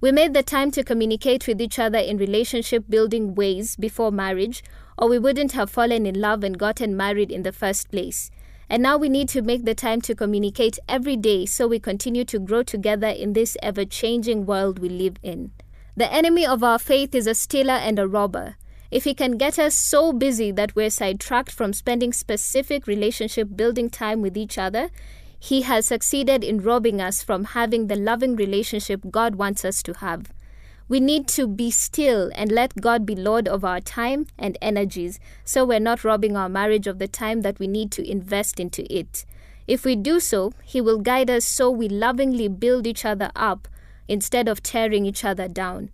We 0.01 0.11
made 0.11 0.33
the 0.33 0.43
time 0.43 0.71
to 0.71 0.83
communicate 0.83 1.45
with 1.45 1.59
each 1.59 1.77
other 1.77 1.97
in 1.97 2.17
relationship 2.17 2.85
building 2.87 3.35
ways 3.35 3.75
before 3.75 4.11
marriage, 4.11 4.63
or 4.99 5.07
we 5.07 5.17
wouldn't 5.17 5.53
have 5.53 5.69
fallen 5.69 6.05
in 6.05 6.19
love 6.19 6.43
and 6.43 6.59
gotten 6.59 6.95
married 6.95 7.31
in 7.31 7.43
the 7.43 7.53
first 7.53 7.89
place. 7.89 8.29
And 8.69 8.83
now 8.83 8.97
we 8.97 9.07
need 9.07 9.29
to 9.29 9.41
make 9.41 9.63
the 9.63 9.73
time 9.73 10.01
to 10.01 10.13
communicate 10.13 10.77
every 10.87 11.15
day 11.15 11.45
so 11.45 11.67
we 11.67 11.79
continue 11.79 12.25
to 12.25 12.37
grow 12.37 12.61
together 12.61 13.07
in 13.07 13.33
this 13.33 13.57
ever 13.63 13.85
changing 13.85 14.45
world 14.45 14.77
we 14.77 14.89
live 14.89 15.15
in. 15.23 15.51
The 15.95 16.11
enemy 16.11 16.45
of 16.45 16.63
our 16.63 16.77
faith 16.77 17.15
is 17.15 17.27
a 17.27 17.33
stealer 17.33 17.73
and 17.73 17.97
a 17.97 18.07
robber. 18.07 18.57
If 18.91 19.05
he 19.05 19.13
can 19.13 19.37
get 19.37 19.57
us 19.57 19.75
so 19.75 20.11
busy 20.11 20.51
that 20.51 20.75
we're 20.75 20.89
sidetracked 20.89 21.51
from 21.51 21.73
spending 21.73 22.11
specific 22.11 22.85
relationship 22.85 23.55
building 23.55 23.89
time 23.89 24.21
with 24.21 24.35
each 24.35 24.57
other, 24.57 24.89
he 25.39 25.61
has 25.61 25.85
succeeded 25.85 26.43
in 26.43 26.61
robbing 26.61 26.99
us 26.99 27.23
from 27.23 27.45
having 27.45 27.87
the 27.87 27.95
loving 27.95 28.35
relationship 28.35 29.01
God 29.09 29.35
wants 29.35 29.63
us 29.63 29.81
to 29.83 29.93
have. 29.93 30.31
We 30.89 30.99
need 30.99 31.27
to 31.29 31.47
be 31.47 31.69
still 31.69 32.31
and 32.33 32.51
let 32.51 32.81
God 32.81 33.05
be 33.05 33.15
Lord 33.15 33.47
of 33.47 33.63
our 33.63 33.79
time 33.79 34.25
and 34.39 34.57
energies 34.59 35.19
so 35.45 35.63
we're 35.63 35.79
not 35.79 36.03
robbing 36.03 36.35
our 36.35 36.49
marriage 36.49 36.87
of 36.87 36.97
the 36.97 37.07
time 37.07 37.41
that 37.41 37.59
we 37.59 37.67
need 37.67 37.91
to 37.91 38.09
invest 38.09 38.59
into 38.59 38.91
it. 38.91 39.23
If 39.67 39.85
we 39.85 39.95
do 39.95 40.19
so, 40.19 40.51
He 40.63 40.81
will 40.81 40.97
guide 40.97 41.29
us 41.29 41.45
so 41.45 41.69
we 41.69 41.87
lovingly 41.87 42.47
build 42.47 42.87
each 42.87 43.05
other 43.05 43.29
up 43.35 43.67
instead 44.07 44.47
of 44.47 44.63
tearing 44.63 45.05
each 45.05 45.23
other 45.23 45.47
down. 45.47 45.91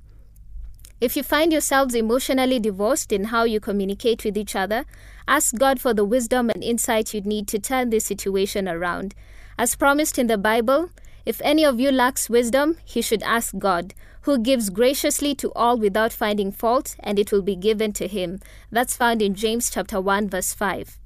If 1.02 1.18
you 1.18 1.24
find 1.24 1.52
yourselves 1.52 1.94
emotionally 1.94 2.58
divorced 2.58 3.12
in 3.12 3.26
how 3.26 3.44
you 3.44 3.60
communicate 3.60 4.24
with 4.24 4.38
each 4.38 4.56
other, 4.56 4.86
ask 5.28 5.54
God 5.56 5.82
for 5.82 5.94
the 5.94 6.06
wisdom 6.06 6.50
and 6.50 6.64
insight 6.64 7.14
you 7.14 7.20
need 7.20 7.50
to 7.50 7.60
turn 7.60 7.90
this 7.90 8.06
situation 8.06 8.70
around. 8.70 9.14
As 9.60 9.76
promised 9.76 10.18
in 10.18 10.28
the 10.28 10.38
Bible, 10.38 10.90
if 11.26 11.42
any 11.44 11.66
of 11.66 11.82
you 11.82 11.92
lacks 11.92 12.30
wisdom, 12.30 12.78
he 12.86 13.02
should 13.02 13.24
ask 13.24 13.58
God, 13.58 13.94
who 14.26 14.40
gives 14.40 14.70
graciously 14.70 15.34
to 15.36 15.52
all 15.54 15.78
without 15.78 16.12
finding 16.12 16.52
fault, 16.52 16.96
and 17.00 17.18
it 17.18 17.32
will 17.32 17.44
be 17.44 17.56
given 17.56 17.94
to 17.94 18.08
him. 18.08 18.40
That's 18.72 18.98
found 18.98 19.22
in 19.22 19.36
James 19.36 19.70
chapter 19.70 20.02
1 20.02 20.30
verse 20.30 20.54
5. 20.54 21.00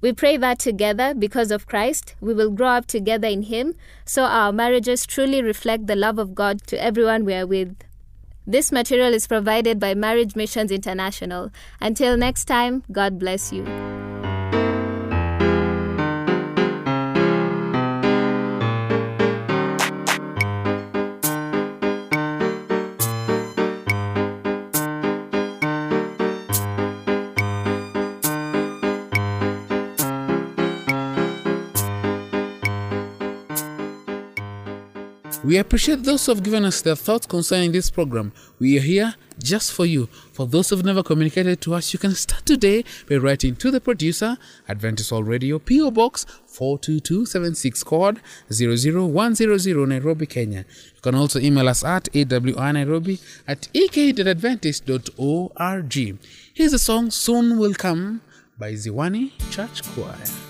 We 0.00 0.12
pray 0.12 0.36
that 0.36 0.58
together, 0.58 1.12
because 1.12 1.50
of 1.50 1.66
Christ, 1.66 2.14
we 2.20 2.32
will 2.32 2.50
grow 2.50 2.68
up 2.68 2.86
together 2.86 3.26
in 3.26 3.42
Him, 3.42 3.74
so 4.04 4.22
our 4.22 4.52
marriages 4.52 5.04
truly 5.04 5.42
reflect 5.42 5.88
the 5.88 5.96
love 5.96 6.20
of 6.20 6.36
God 6.36 6.62
to 6.68 6.80
everyone 6.80 7.24
we 7.24 7.34
are 7.34 7.46
with. 7.46 7.76
This 8.46 8.70
material 8.70 9.12
is 9.12 9.26
provided 9.26 9.80
by 9.80 9.94
Marriage 9.94 10.36
Missions 10.36 10.70
International. 10.70 11.50
Until 11.80 12.16
next 12.16 12.44
time, 12.44 12.84
God 12.92 13.18
bless 13.18 13.52
you. 13.52 13.64
We 35.48 35.56
appreciate 35.56 36.02
those 36.02 36.26
who 36.26 36.34
have 36.34 36.42
given 36.42 36.66
us 36.66 36.82
their 36.82 36.94
thoughts 36.94 37.26
concerning 37.26 37.72
this 37.72 37.90
program. 37.90 38.32
We 38.58 38.76
are 38.76 38.82
here 38.82 39.14
just 39.42 39.72
for 39.72 39.86
you. 39.86 40.10
For 40.34 40.46
those 40.46 40.68
who've 40.68 40.84
never 40.84 41.02
communicated 41.02 41.62
to 41.62 41.72
us, 41.72 41.94
you 41.94 41.98
can 41.98 42.14
start 42.14 42.44
today 42.44 42.84
by 43.08 43.16
writing 43.16 43.56
to 43.56 43.70
the 43.70 43.80
producer, 43.80 44.36
Adventist 44.68 45.10
World 45.10 45.26
Radio, 45.26 45.58
PO 45.58 45.90
Box 45.92 46.26
42276, 46.48 47.82
code 47.82 48.20
00100 48.50 49.88
Nairobi, 49.88 50.26
Kenya. 50.26 50.66
You 50.94 51.00
can 51.00 51.14
also 51.14 51.40
email 51.40 51.66
us 51.66 51.82
at 51.82 52.12
awrnairobi 52.12 53.18
at 53.46 53.68
ek.adventist.org. 53.72 56.18
Here's 56.52 56.74
a 56.74 56.78
song, 56.78 57.10
Soon 57.10 57.56
Will 57.56 57.72
Come, 57.72 58.20
by 58.58 58.74
Ziwani 58.74 59.32
Church 59.50 59.82
Choir. 59.94 60.47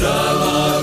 As 0.00 0.81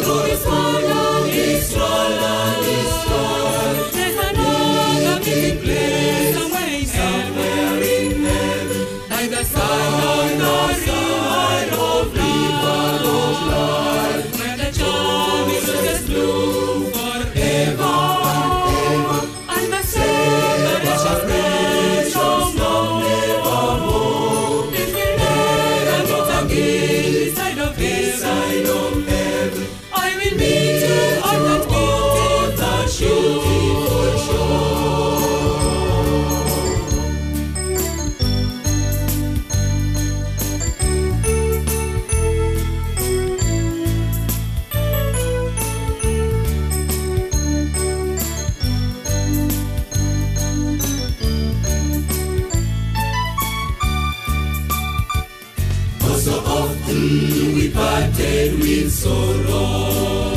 parted 58.49 58.59
with 58.61 58.91
sorrow. 58.91 60.35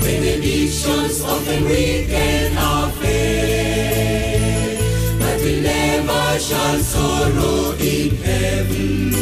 Benedictions 0.00 1.22
often 1.22 1.64
weaken 1.64 2.56
our 2.56 2.90
faith, 2.92 4.80
but 5.18 5.40
we 5.42 5.60
never 5.60 6.38
shall 6.38 6.78
sorrow 6.78 7.72
in 7.78 8.16
heaven. 8.16 9.12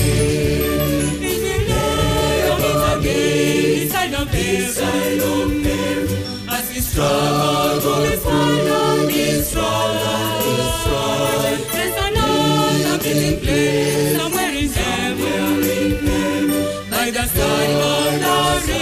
Never 1.68 3.00
again, 3.00 3.72
this 3.72 3.92
side 3.92 4.14
of 4.14 4.28
heaven, 4.30 6.08
as 6.50 6.70
we 6.70 6.80
struggle 6.80 8.04
and 8.04 8.20
struggle, 8.20 9.08
this 9.08 9.50
struggle, 9.50 10.23
place 13.04 14.16
somewhere 14.18 14.52
in 14.52 14.70
heaven, 14.70 15.60
like 16.90 17.14
the 17.14 17.26
the 18.16 18.80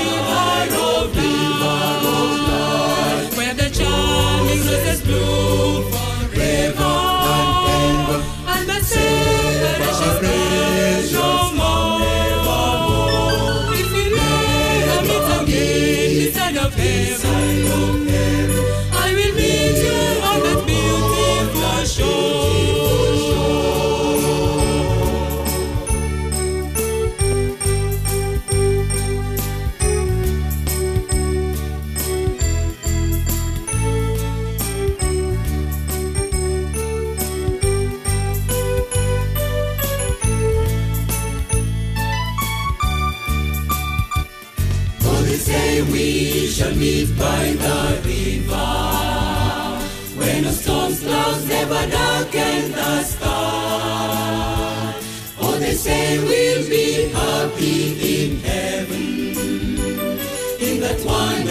river 1.18 1.80
of 2.06 2.32
life, 2.48 3.38
where 3.38 3.56
the 3.56 3.70
charming 3.72 4.62
roses 4.68 5.02
bloom 5.02 6.01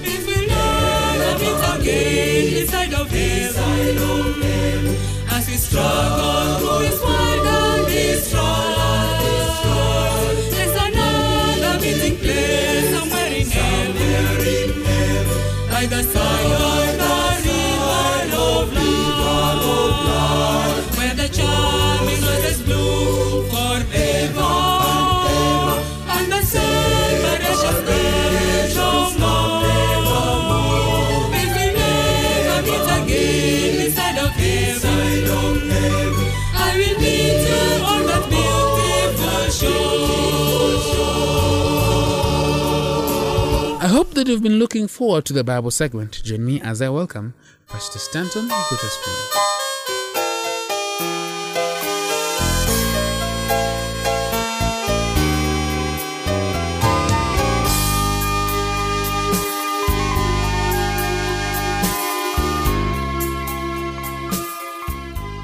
If 0.02 0.26
we 0.26 0.46
never 0.46 1.38
meet 1.42 1.62
again 1.74 2.54
this 2.54 2.70
side 2.70 2.94
of 2.94 3.10
heaven, 3.10 3.52
side 3.52 3.96
of 3.96 4.36
heaven 4.42 4.96
As 5.30 5.48
we 5.48 5.56
struggle 5.56 6.58
through 6.58 6.80
this 6.86 7.00
world 7.02 7.46
and 7.46 7.86
this 7.86 8.28
struggle, 8.28 9.22
this 9.24 9.50
struggle 9.58 10.34
There's 10.54 10.76
another 10.88 11.74
meeting 11.80 12.16
place 12.18 12.88
somewhere 12.94 13.32
in 13.40 13.46
heaven. 13.48 15.26
Like 15.70 15.88
the 15.90 16.02
sun 16.02 16.52
on 16.62 16.71
I 43.82 43.88
hope 43.88 44.14
that 44.14 44.26
you've 44.28 44.42
been 44.42 44.58
looking 44.58 44.88
forward 44.88 45.24
to 45.26 45.32
the 45.32 45.44
Bible 45.44 45.70
segment. 45.70 46.22
Join 46.24 46.44
me 46.44 46.60
as 46.60 46.82
I 46.82 46.88
welcome 46.88 47.34
Pastor 47.68 47.98
Stanton 47.98 48.48
Witherspoon. 48.70 49.14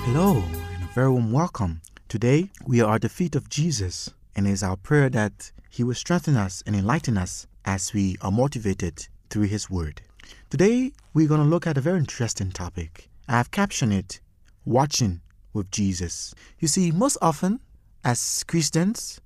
Hello, 0.05 0.43
and 0.75 0.85
a 0.85 0.87
very 0.95 1.11
warm 1.11 1.33
welcome. 1.33 1.81
Today, 2.09 2.49
we 2.67 2.81
are 2.81 2.95
at 2.95 3.03
the 3.03 3.11
feet 3.11 3.37
of 3.37 3.51
Jesus, 3.51 4.09
and 4.35 4.49
it 4.49 4.53
is 4.53 4.63
our 4.63 4.79
prayer 4.79 5.11
that 5.11 5.53
He 5.69 5.85
will 5.85 5.95
strengthen 5.95 6.39
us 6.39 6.63
and 6.67 6.75
enlighten 6.75 7.19
us 7.19 7.47
as 7.67 7.93
we 7.93 8.17
are 8.23 8.33
motivated 8.33 9.07
through 9.29 9.43
His 9.43 9.69
Word. 9.69 10.01
Today, 10.49 10.93
we're 11.13 11.29
going 11.29 11.43
to 11.43 11.47
look 11.47 11.67
at 11.67 11.77
a 11.77 11.83
very 11.83 11.99
interesting 11.99 12.51
topic. 12.51 13.11
I 13.29 13.33
have 13.33 13.51
captioned 13.51 13.93
it 13.93 14.21
Watching 14.65 15.21
with 15.53 15.71
Jesus. 15.71 16.35
You 16.59 16.67
see, 16.67 16.93
most 16.93 17.19
often, 17.21 17.61
as 18.03 18.43
Christians, 18.45 19.21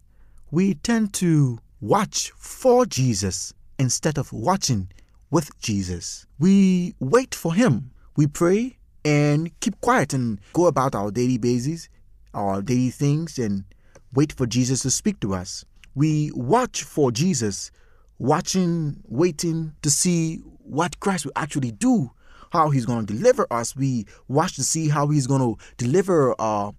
we 0.50 0.74
tend 0.74 1.12
to 1.14 1.60
watch 1.80 2.32
for 2.36 2.84
Jesus 2.84 3.54
instead 3.78 4.18
of 4.18 4.32
watching 4.32 4.88
with 5.30 5.56
Jesus. 5.60 6.26
We 6.40 6.96
wait 6.98 7.32
for 7.32 7.54
Him. 7.54 7.92
We 8.16 8.26
pray 8.26 8.78
and 9.04 9.58
keep 9.60 9.80
quiet 9.80 10.12
and 10.12 10.40
go 10.52 10.66
about 10.66 10.96
our 10.96 11.12
daily 11.12 11.38
basis, 11.38 11.88
our 12.34 12.62
daily 12.62 12.90
things, 12.90 13.38
and 13.38 13.64
wait 14.12 14.32
for 14.32 14.46
Jesus 14.46 14.82
to 14.82 14.90
speak 14.90 15.20
to 15.20 15.34
us. 15.34 15.64
We 15.94 16.30
watch 16.34 16.82
for 16.82 17.12
Jesus, 17.12 17.70
watching, 18.18 19.02
waiting 19.08 19.74
to 19.82 19.90
see 19.90 20.36
what 20.64 21.00
Christ 21.00 21.24
will 21.24 21.32
actually 21.36 21.72
do, 21.72 22.10
how 22.50 22.70
He's 22.70 22.86
going 22.86 23.06
to 23.06 23.14
deliver 23.14 23.46
us. 23.50 23.76
We 23.76 24.06
watch 24.28 24.56
to 24.56 24.64
see 24.64 24.88
how 24.88 25.08
He's 25.08 25.26
going 25.26 25.40
to 25.40 25.62
deliver 25.76 26.34
uh, 26.38 26.72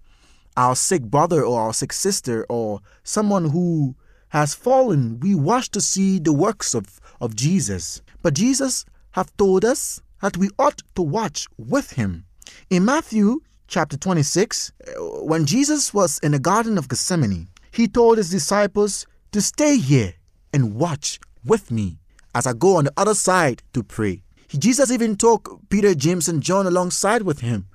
our 0.56 0.76
sick 0.76 1.02
brother 1.02 1.44
or 1.44 1.60
our 1.60 1.74
sick 1.74 1.92
sister 1.92 2.46
or 2.48 2.80
someone 3.02 3.50
who 3.50 3.96
has 4.34 4.52
fallen, 4.52 5.20
we 5.20 5.32
watch 5.32 5.70
to 5.70 5.80
see 5.80 6.18
the 6.18 6.32
works 6.32 6.74
of, 6.74 7.00
of 7.20 7.36
Jesus. 7.36 8.02
But 8.20 8.34
Jesus 8.34 8.84
have 9.12 9.34
told 9.36 9.64
us 9.64 10.00
that 10.22 10.36
we 10.36 10.50
ought 10.58 10.82
to 10.96 11.02
watch 11.02 11.46
with 11.56 11.92
him. 11.92 12.24
In 12.68 12.84
Matthew 12.84 13.42
chapter 13.68 13.96
26, 13.96 14.72
uh, 14.72 14.92
when 15.24 15.46
Jesus 15.46 15.92
was 15.92 16.18
in 16.18 16.32
the 16.32 16.38
Garden 16.38 16.78
of 16.78 16.88
Gethsemane, 16.88 17.48
he 17.70 17.88
told 17.88 18.18
his 18.18 18.30
disciples 18.30 19.06
to 19.32 19.40
stay 19.40 19.76
here 19.76 20.14
and 20.52 20.74
watch 20.74 21.18
with 21.44 21.70
me 21.70 21.98
as 22.34 22.46
I 22.46 22.52
go 22.52 22.76
on 22.76 22.84
the 22.84 22.92
other 22.96 23.14
side 23.14 23.62
to 23.72 23.82
pray. 23.82 24.22
Jesus 24.58 24.90
even 24.90 25.16
took 25.16 25.58
Peter, 25.68 25.94
James, 25.94 26.28
and 26.28 26.42
John 26.42 26.66
alongside 26.66 27.22
with 27.22 27.40
him 27.40 27.66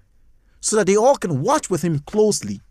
so 0.61 0.75
that 0.75 0.87
they 0.87 0.95
all 0.95 1.15
can 1.15 1.41
watch 1.41 1.69
with 1.69 1.81
him 1.81 1.99
closely. 1.99 2.61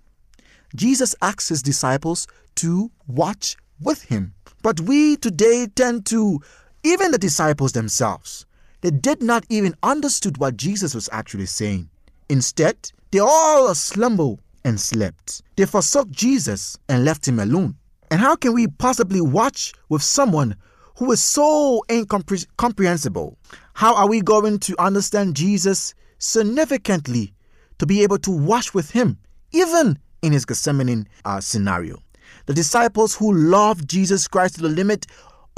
Jesus 0.75 1.15
asked 1.23 1.49
his 1.49 1.63
disciples 1.63 2.27
to 2.57 2.91
watch 3.07 3.57
with 3.81 4.05
him. 4.05 4.35
But 4.63 4.81
we 4.81 5.17
today 5.17 5.67
tend 5.67 6.07
to, 6.07 6.41
even 6.83 7.11
the 7.11 7.19
disciples 7.19 7.73
themselves, 7.73 8.47
they 8.81 8.91
did 8.91 9.23
not 9.23 9.45
even 9.49 9.75
understood 9.83 10.39
what 10.39 10.57
Jesus 10.57 10.95
was 10.95 11.09
actually 11.13 11.47
saying. 11.47 11.89
Instead, 12.29 12.93
they 13.11 13.19
all 13.19 13.75
slumbered 13.75 14.39
and 14.65 14.79
slept. 14.79 15.43
They 15.57 15.65
forsook 15.67 16.11
Jesus 16.11 16.79
and 16.89 17.05
left 17.05 17.27
him 17.27 17.39
alone. 17.39 17.77
And 18.11 18.21
how 18.21 18.37
can 18.37 18.53
we 18.53 18.67
possibly 18.67 19.21
watch 19.21 19.73
with 19.89 20.03
someone 20.03 20.57
who 20.97 21.13
is 21.13 21.23
so 21.23 21.83
incomprehensible? 21.91 23.39
How 23.75 23.95
are 23.95 24.09
we 24.09 24.21
going 24.21 24.59
to 24.61 24.75
understand 24.81 25.37
Jesus 25.37 25.95
significantly 26.19 27.35
to 27.79 27.87
be 27.87 28.03
able 28.03 28.19
to 28.19 28.31
watch 28.31 28.75
with 28.75 28.91
him, 28.91 29.19
even 29.53 29.99
in 30.23 30.33
his 30.33 30.45
Gethsemane 30.45 31.07
uh, 31.25 31.41
scenario? 31.41 32.03
The 32.47 32.55
disciples 32.55 33.15
who 33.15 33.33
loved 33.33 33.89
Jesus 33.89 34.27
Christ 34.27 34.57
to 34.57 34.63
the 34.63 34.69
limit 34.69 35.07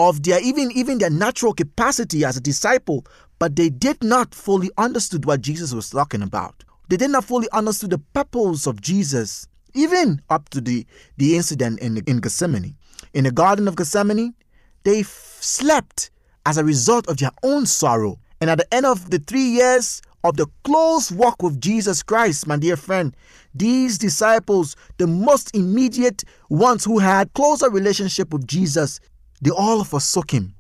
of 0.09 0.23
their 0.23 0.41
even 0.43 0.71
even 0.73 0.99
their 0.99 1.11
natural 1.11 1.53
capacity 1.53 2.25
as 2.25 2.37
a 2.37 2.41
disciple, 2.41 3.05
but 3.39 3.57
they 3.57 3.69
did 3.69 4.03
not 4.03 4.35
fully 4.35 4.71
understood 4.79 5.27
what 5.27 5.43
Jesus 5.43 5.75
was 5.75 5.91
talking 5.91 6.23
about. 6.23 6.65
They 6.89 6.97
did 6.97 7.11
not 7.11 7.25
fully 7.25 7.49
understood 7.53 7.91
the 7.91 7.99
purpose 7.99 8.67
of 8.67 8.81
Jesus, 8.81 9.47
even 9.75 10.23
up 10.31 10.49
to 10.49 10.61
the, 10.61 10.87
the 11.19 11.37
incident 11.37 11.81
in, 11.81 11.99
in 12.07 12.19
Gethsemane. 12.21 12.77
In 13.15 13.25
the 13.25 13.31
Garden 13.31 13.69
of 13.69 13.77
Gethsemane, 13.77 14.35
they 14.83 15.01
f- 15.01 15.39
slept 15.41 16.11
as 16.47 16.59
a 16.59 16.65
result 16.65 17.07
of 17.09 17.19
their 17.19 17.31
own 17.43 17.67
sorrow. 17.67 18.19
And 18.41 18.51
at 18.51 18.59
the 18.59 18.75
end 18.75 18.87
of 18.87 19.11
the 19.11 19.19
three 19.19 19.45
years 19.45 20.03
of 20.25 20.37
the 20.37 20.47
close 20.65 21.13
walk 21.13 21.43
with 21.43 21.61
Jesus 21.61 22.03
Christ, 22.03 22.47
my 22.47 22.57
dear 22.57 22.77
friend, 22.77 23.15
these 23.55 23.97
disciples, 23.97 24.77
the 24.99 25.07
most 25.07 25.55
immediate 25.55 26.25
ones 26.49 26.85
who 26.85 26.99
had 26.99 27.33
closer 27.35 27.71
relationship 27.71 28.33
with 28.33 28.47
Jesus, 28.47 29.01
they 29.41 29.51
all 29.51 29.85
forsook 29.85 30.31
him. 30.33 30.55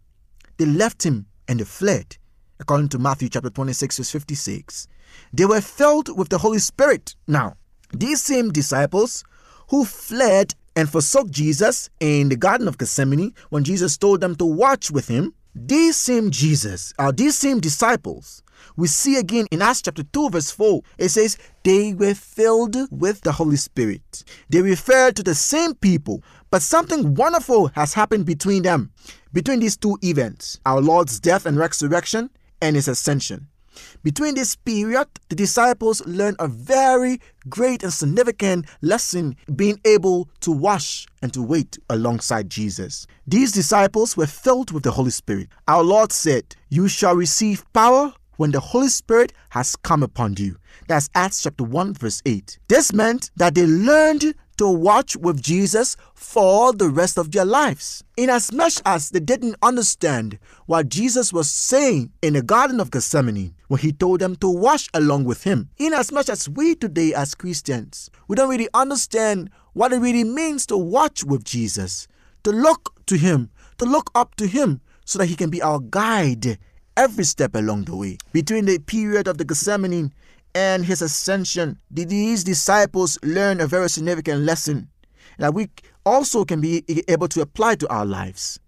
They 0.56 0.66
left 0.66 1.04
him 1.04 1.26
and 1.48 1.60
they 1.60 1.64
fled. 1.64 2.16
According 2.58 2.90
to 2.90 2.98
Matthew 2.98 3.28
chapter 3.28 3.50
26, 3.50 3.98
verse 3.98 4.10
56. 4.10 4.88
They 5.32 5.46
were 5.46 5.60
filled 5.60 6.16
with 6.16 6.28
the 6.28 6.38
Holy 6.38 6.58
Spirit. 6.58 7.14
Now, 7.26 7.56
these 7.92 8.22
same 8.22 8.50
disciples 8.50 9.24
who 9.68 9.84
fled 9.84 10.54
and 10.76 10.88
forsook 10.88 11.30
Jesus 11.30 11.90
in 12.00 12.28
the 12.28 12.36
Garden 12.36 12.68
of 12.68 12.78
Gethsemane 12.78 13.34
when 13.50 13.64
Jesus 13.64 13.96
told 13.96 14.20
them 14.20 14.36
to 14.36 14.44
watch 14.44 14.90
with 14.90 15.08
him, 15.08 15.34
these 15.54 15.96
same 15.96 16.30
Jesus, 16.30 16.94
or 16.98 17.06
uh, 17.06 17.12
these 17.12 17.36
same 17.36 17.58
disciples, 17.58 18.42
we 18.76 18.86
see 18.88 19.16
again 19.16 19.46
in 19.50 19.62
Acts 19.62 19.82
chapter 19.82 20.02
2, 20.02 20.30
verse 20.30 20.50
4, 20.50 20.80
it 20.98 21.08
says, 21.10 21.38
They 21.62 21.94
were 21.94 22.14
filled 22.14 22.76
with 22.90 23.20
the 23.22 23.32
Holy 23.32 23.56
Spirit. 23.56 24.24
They 24.48 24.62
refer 24.62 25.12
to 25.12 25.22
the 25.22 25.34
same 25.34 25.74
people, 25.74 26.22
but 26.50 26.62
something 26.62 27.14
wonderful 27.14 27.68
has 27.68 27.94
happened 27.94 28.26
between 28.26 28.62
them, 28.62 28.92
between 29.32 29.60
these 29.60 29.76
two 29.76 29.98
events 30.02 30.58
our 30.66 30.80
Lord's 30.80 31.20
death 31.20 31.46
and 31.46 31.56
resurrection 31.56 32.30
and 32.60 32.76
his 32.76 32.88
ascension. 32.88 33.48
Between 34.02 34.34
this 34.34 34.56
period, 34.56 35.08
the 35.28 35.36
disciples 35.36 36.04
learned 36.06 36.36
a 36.38 36.48
very 36.48 37.20
great 37.48 37.82
and 37.82 37.92
significant 37.92 38.66
lesson 38.82 39.36
being 39.54 39.80
able 39.84 40.28
to 40.40 40.50
wash 40.50 41.06
and 41.22 41.32
to 41.34 41.42
wait 41.42 41.78
alongside 41.88 42.50
Jesus. 42.50 43.06
These 43.26 43.52
disciples 43.52 44.16
were 44.16 44.26
filled 44.26 44.70
with 44.72 44.82
the 44.82 44.92
Holy 44.92 45.10
Spirit. 45.10 45.48
Our 45.68 45.82
Lord 45.82 46.12
said, 46.12 46.56
You 46.68 46.88
shall 46.88 47.14
receive 47.14 47.64
power 47.72 48.12
when 48.40 48.52
the 48.52 48.60
Holy 48.60 48.88
Spirit 48.88 49.34
has 49.50 49.76
come 49.76 50.02
upon 50.02 50.34
you. 50.38 50.56
That's 50.88 51.10
Acts 51.14 51.42
chapter 51.42 51.62
1, 51.62 51.92
verse 51.92 52.22
8. 52.24 52.58
This 52.68 52.90
meant 52.90 53.30
that 53.36 53.54
they 53.54 53.66
learned 53.66 54.34
to 54.56 54.66
watch 54.66 55.14
with 55.14 55.42
Jesus 55.42 55.94
for 56.14 56.72
the 56.72 56.88
rest 56.88 57.18
of 57.18 57.32
their 57.32 57.44
lives. 57.44 58.02
Inasmuch 58.16 58.80
as 58.86 59.10
they 59.10 59.20
didn't 59.20 59.56
understand 59.60 60.38
what 60.64 60.88
Jesus 60.88 61.34
was 61.34 61.50
saying 61.50 62.12
in 62.22 62.32
the 62.32 62.40
Garden 62.40 62.80
of 62.80 62.90
Gethsemane 62.90 63.54
when 63.68 63.80
he 63.80 63.92
told 63.92 64.20
them 64.20 64.36
to 64.36 64.48
watch 64.48 64.88
along 64.94 65.24
with 65.24 65.44
him. 65.44 65.68
Inasmuch 65.76 66.30
as 66.30 66.48
we 66.48 66.74
today, 66.74 67.12
as 67.12 67.34
Christians, 67.34 68.10
we 68.26 68.36
don't 68.36 68.48
really 68.48 68.68
understand 68.72 69.50
what 69.74 69.92
it 69.92 69.98
really 69.98 70.24
means 70.24 70.64
to 70.68 70.78
watch 70.78 71.24
with 71.24 71.44
Jesus, 71.44 72.08
to 72.44 72.52
look 72.52 72.94
to 73.04 73.18
him, 73.18 73.50
to 73.76 73.84
look 73.84 74.10
up 74.14 74.34
to 74.36 74.46
him, 74.46 74.80
so 75.04 75.18
that 75.18 75.26
he 75.26 75.36
can 75.36 75.50
be 75.50 75.60
our 75.60 75.80
guide 75.80 76.56
every 77.00 77.24
step 77.24 77.54
along 77.54 77.84
the 77.84 77.96
way. 77.96 78.18
Between 78.30 78.66
the 78.66 78.78
period 78.78 79.26
of 79.26 79.38
the 79.38 79.44
Gethsemane 79.44 80.12
and 80.54 80.84
his 80.84 81.00
ascension, 81.00 81.78
did 81.94 82.10
these 82.10 82.44
disciples 82.44 83.18
learn 83.22 83.58
a 83.58 83.66
very 83.66 83.88
significant 83.88 84.42
lesson 84.42 84.90
that 85.38 85.54
we 85.54 85.70
also 86.04 86.44
can 86.44 86.60
be 86.60 86.84
able 87.08 87.28
to 87.28 87.40
apply 87.40 87.76
to 87.76 87.88
our 87.88 88.04
lives. 88.04 88.60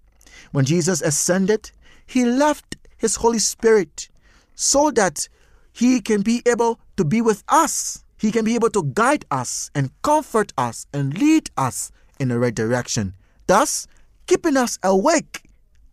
When 0.53 0.65
Jesus 0.65 1.03
ascended, 1.03 1.73
he 2.07 2.25
left 2.25 2.77
his 2.97 3.17
Holy 3.17 3.39
Spirit 3.39 4.09
so 4.55 4.91
that 4.93 5.29
he 5.75 6.01
can 6.01 6.23
be 6.23 6.41
able 6.47 6.81
to 6.97 7.05
be 7.05 7.21
with 7.21 7.45
us. 7.49 8.03
He 8.17 8.33
can 8.33 8.47
be 8.47 8.55
able 8.55 8.71
to 8.71 8.85
guide 8.95 9.27
us 9.31 9.71
and 9.75 9.91
comfort 10.01 10.55
us 10.57 10.87
and 10.95 11.19
lead 11.19 11.51
us 11.59 11.93
in 12.19 12.29
the 12.29 12.39
right 12.39 12.55
direction, 12.55 13.13
thus 13.47 13.87
keeping 14.27 14.57
us 14.57 14.79
awake, 14.83 15.43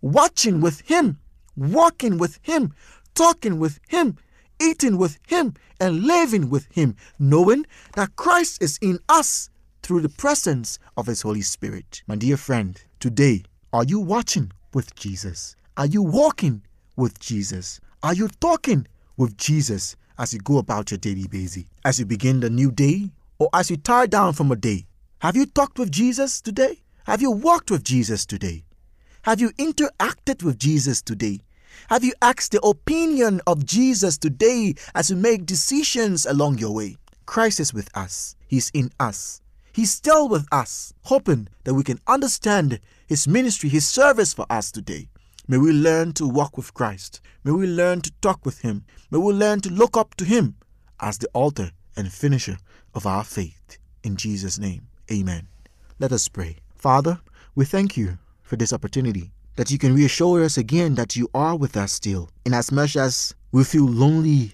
watching 0.01 0.61
with 0.61 0.79
him, 0.81 1.19
walking 1.55 2.17
with 2.17 2.39
him, 2.43 2.73
talking 3.13 3.59
with 3.59 3.79
him, 3.87 4.17
eating 4.59 4.97
with 4.97 5.17
Him, 5.27 5.53
and 5.79 6.03
living 6.03 6.49
with 6.49 6.67
Him, 6.71 6.95
knowing 7.17 7.65
that 7.95 8.15
Christ 8.15 8.61
is 8.61 8.77
in 8.81 8.99
us 9.07 9.49
through 9.81 10.01
the 10.01 10.09
presence 10.09 10.79
of 10.97 11.07
His 11.07 11.21
Holy 11.21 11.41
Spirit. 11.41 12.03
My 12.07 12.15
dear 12.15 12.37
friend, 12.37 12.81
today, 12.99 13.43
are 13.73 13.83
you 13.83 13.99
watching 13.99 14.51
with 14.73 14.93
Jesus? 14.95 15.55
Are 15.77 15.85
you 15.85 16.01
walking 16.01 16.61
with 16.95 17.19
Jesus? 17.19 17.79
Are 18.03 18.13
you 18.13 18.27
talking 18.39 18.87
with 19.17 19.37
Jesus 19.37 19.95
as 20.17 20.33
you 20.33 20.39
go 20.39 20.57
about 20.57 20.91
your 20.91 20.97
daily 20.97 21.27
basis? 21.27 21.63
As 21.85 21.99
you 21.99 22.05
begin 22.05 22.41
the 22.41 22.49
new 22.49 22.71
day 22.71 23.09
or 23.39 23.49
as 23.53 23.69
you 23.69 23.77
tie 23.77 24.07
down 24.07 24.33
from 24.33 24.51
a 24.51 24.55
day? 24.55 24.85
Have 25.19 25.35
you 25.35 25.45
talked 25.45 25.79
with 25.79 25.91
Jesus 25.91 26.41
today? 26.41 26.79
Have 27.05 27.21
you 27.21 27.31
walked 27.31 27.71
with 27.71 27.83
Jesus 27.83 28.25
today? 28.25 28.65
Have 29.23 29.41
you 29.41 29.49
interacted 29.51 30.43
with 30.43 30.57
Jesus 30.57 31.01
today? 31.01 31.41
Have 31.89 32.05
you 32.05 32.13
asked 32.21 32.53
the 32.53 32.61
opinion 32.61 33.41
of 33.45 33.65
Jesus 33.65 34.17
today 34.17 34.75
as 34.95 35.09
you 35.09 35.17
make 35.17 35.45
decisions 35.45 36.25
along 36.25 36.57
your 36.57 36.73
way? 36.73 36.95
Christ 37.25 37.59
is 37.59 37.73
with 37.73 37.89
us, 37.95 38.37
He's 38.47 38.69
in 38.73 38.91
us. 38.97 39.41
He's 39.73 39.91
still 39.91 40.29
with 40.29 40.47
us, 40.53 40.93
hoping 41.03 41.49
that 41.65 41.73
we 41.73 41.83
can 41.83 41.99
understand 42.07 42.79
His 43.07 43.27
ministry, 43.27 43.67
His 43.67 43.85
service 43.85 44.33
for 44.33 44.45
us 44.49 44.71
today. 44.71 45.09
May 45.49 45.57
we 45.57 45.73
learn 45.73 46.13
to 46.13 46.25
walk 46.25 46.55
with 46.55 46.73
Christ. 46.73 47.19
May 47.43 47.51
we 47.51 47.67
learn 47.67 47.99
to 48.01 48.11
talk 48.21 48.45
with 48.45 48.61
Him. 48.61 48.85
May 49.11 49.19
we 49.19 49.33
learn 49.33 49.59
to 49.61 49.69
look 49.69 49.97
up 49.97 50.15
to 50.15 50.25
Him 50.25 50.55
as 51.01 51.17
the 51.17 51.27
author 51.33 51.71
and 51.97 52.11
finisher 52.11 52.57
of 52.95 53.05
our 53.05 53.25
faith. 53.25 53.77
In 54.01 54.15
Jesus' 54.15 54.57
name, 54.57 54.87
amen. 55.11 55.49
Let 55.99 56.13
us 56.13 56.29
pray. 56.29 56.55
Father, 56.73 57.19
we 57.53 57.65
thank 57.65 57.97
you 57.97 58.17
for 58.49 58.55
this 58.55 58.73
opportunity 58.73 59.31
that 59.55 59.69
you 59.69 59.77
can 59.77 59.93
reassure 59.93 60.43
us 60.43 60.57
again 60.57 60.95
that 60.95 61.15
you 61.15 61.29
are 61.35 61.55
with 61.55 61.77
us 61.77 61.91
still. 61.91 62.29
In 62.45 62.53
as 62.53 62.71
much 62.71 62.97
as 62.97 63.35
we 63.51 63.63
feel 63.63 63.85
lonely 63.85 64.53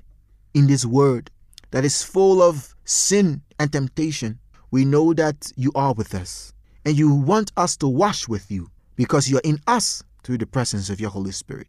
in 0.54 0.68
this 0.68 0.86
world 0.86 1.32
that 1.72 1.86
is 1.86 2.04
full 2.04 2.42
of 2.42 2.76
sin 2.84 3.42
and 3.58 3.72
temptation, 3.72 4.38
we 4.70 4.84
know 4.84 5.14
that 5.14 5.52
you 5.56 5.72
are 5.76 5.94
with 5.94 6.14
us. 6.14 6.54
And 6.84 6.98
you 6.98 7.14
want 7.14 7.54
us 7.56 7.78
to 7.78 7.88
wash 7.88 8.28
with 8.28 8.52
you 8.52 8.70
because 8.98 9.30
you 9.30 9.38
are 9.38 9.46
in 9.46 9.60
us 9.66 10.04
through 10.24 10.40
the 10.40 10.46
presence 10.46 10.90
of 10.90 11.00
your 11.00 11.10
Holy 11.10 11.32
Spirit. 11.32 11.68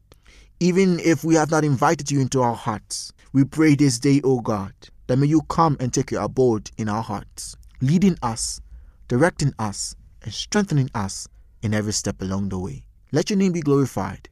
Even 0.58 0.98
if 1.00 1.22
we 1.22 1.36
have 1.36 1.50
not 1.50 1.64
invited 1.64 2.10
you 2.10 2.20
into 2.20 2.42
our 2.42 2.54
hearts, 2.54 3.12
we 3.32 3.44
pray 3.44 3.76
this 3.76 3.98
day, 3.98 4.20
O 4.24 4.40
God, 4.40 4.72
that 5.06 5.16
may 5.16 5.26
you 5.26 5.42
come 5.42 5.76
and 5.78 5.94
take 5.94 6.10
your 6.10 6.22
abode 6.22 6.70
in 6.76 6.88
our 6.88 7.02
hearts, 7.02 7.56
leading 7.80 8.16
us, 8.22 8.60
directing 9.08 9.54
us, 9.58 9.94
and 10.22 10.32
strengthening 10.32 10.90
us 10.94 11.28
in 11.66 11.74
every 11.74 11.92
step 11.92 12.22
along 12.22 12.48
the 12.48 12.58
way. 12.58 12.86
Let 13.10 13.28
your 13.28 13.38
name 13.38 13.52
be 13.52 13.60
glorified. 13.60 14.28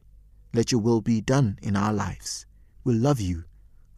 Let 0.55 0.71
your 0.71 0.81
will 0.81 1.01
be 1.01 1.21
done 1.21 1.59
in 1.63 1.77
our 1.77 1.93
lives. 1.93 2.47
We 2.85 2.95
love 2.95 3.21
you, 3.21 3.45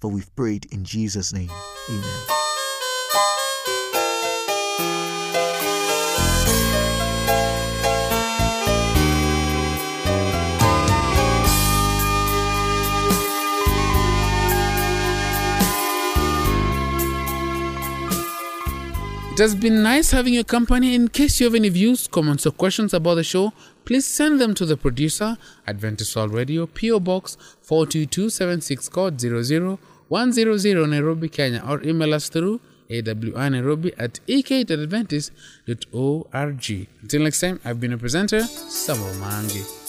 for 0.01 0.11
we've 0.11 0.35
prayed 0.35 0.64
in 0.72 0.85
Jesus' 0.85 1.35
name. 1.35 1.51
Amen. 1.90 2.45
It 19.37 19.40
has 19.40 19.55
been 19.55 19.83
nice 19.83 20.12
having 20.12 20.33
your 20.33 20.44
company. 20.44 20.94
In 20.94 21.09
case 21.09 21.40
you 21.40 21.44
have 21.44 21.55
any 21.55 21.68
views, 21.68 22.09
comments, 22.09 22.46
or 22.46 22.53
questions 22.53 22.94
about 22.94 23.16
the 23.16 23.22
show, 23.22 23.53
please 23.85 24.07
send 24.07 24.40
them 24.40 24.55
to 24.55 24.64
the 24.64 24.79
producer, 24.79 25.37
Adventist 25.66 26.16
World 26.16 26.33
Radio, 26.33 26.64
PO 26.64 27.01
Box 27.01 27.37
42276 27.61 28.88
code 28.88 29.20
00100 29.20 30.88
Nairobi, 30.88 31.29
Kenya, 31.29 31.62
or 31.68 31.83
email 31.83 32.14
us 32.14 32.31
through 32.31 32.62
awnairobi 32.88 33.92
at 33.99 34.20
ek.adventist.org. 34.27 36.88
Until 37.03 37.22
next 37.22 37.40
time, 37.40 37.61
I've 37.62 37.79
been 37.79 37.92
a 37.92 37.99
presenter, 37.99 38.40
Samuel 38.40 39.12
Mangi. 39.16 39.86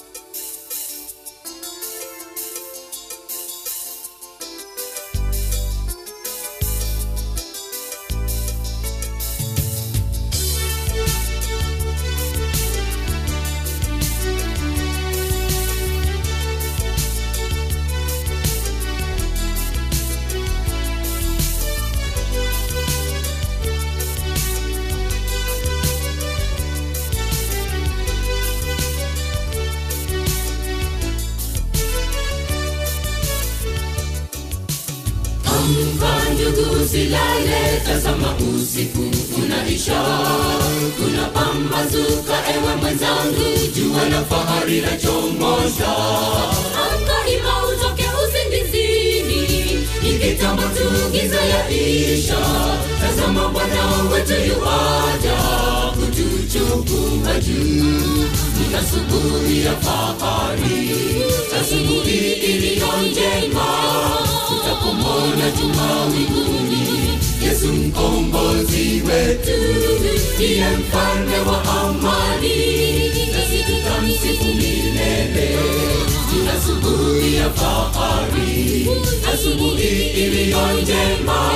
Tazama 37.87 38.35
usiku 38.55 39.01
unaisha, 39.43 40.01
kuna 40.97 41.25
pambazuka, 41.27 42.35
ewe 42.55 42.75
mwenzangu, 42.81 43.57
jua 43.75 44.09
la 44.09 44.23
fahari 44.25 44.81
la 44.81 44.97
chomoza. 44.97 45.95
anga 46.87 47.29
ima, 47.37 47.65
utoke 47.67 48.05
usingizini, 48.23 49.87
ni 50.03 50.19
kitambo 50.19 50.61
tu, 50.61 51.11
giza 51.11 51.41
yaisha. 51.41 52.37
Tazama 53.01 53.49
Bwana 53.49 53.87
wetu 54.13 54.33
yuaja 54.33 55.37
kutuchukua 55.91 57.39
juu, 57.39 58.27
ni 58.57 58.65
subuhi 58.91 59.65
ya 59.65 59.75
fahari, 59.75 60.95
asubuhi 61.61 62.33
iliyo 62.33 62.87
njema 63.11 63.67
tumawiguni 64.77 65.51
juma 65.51 66.05
winguni 66.05 66.76
yesu 67.57 67.73
mkombozi 67.73 69.01
wetu 69.07 69.51
ndiye 70.35 70.65
mfalme 70.69 71.37
wa 71.49 71.63
amani. 71.63 72.55
Nasi 73.33 73.63
tutamsifu 73.63 74.45
milele. 74.45 75.57
Ni 76.33 76.49
asubuhi 76.49 77.35
ya 77.35 77.49
fahari 77.49 78.87
asubuhi 79.33 80.07
iliyo 80.09 80.59
njema. 80.81 81.51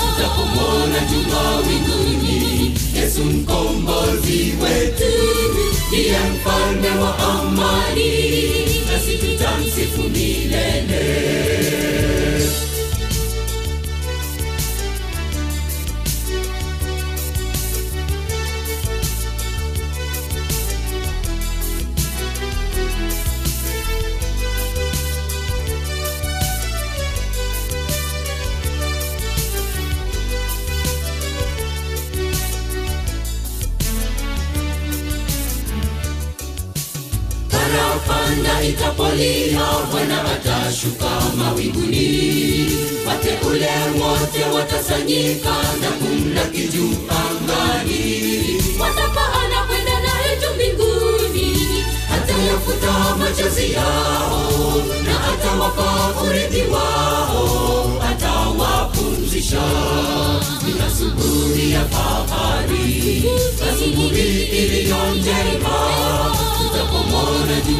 Tutapomona 0.00 0.98
juma 1.10 1.56
winguni 1.56 2.74
yesu 2.96 3.24
mkombozi 3.24 4.54
wetu 4.62 5.04
ndiye 5.88 6.16
mfalme 6.18 7.00
wa 7.02 7.18
amani. 7.18 8.12
Nasi 8.92 9.18
tutamsifu 9.18 10.02